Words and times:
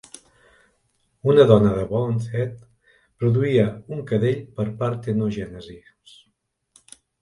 Una 1.33 1.45
dona 1.51 1.73
de 1.75 1.83
bonnethead 1.91 2.57
produïa 3.21 3.69
un 3.99 4.05
cadell 4.13 4.43
per 4.59 4.69
parthenogenesis. 4.85 6.21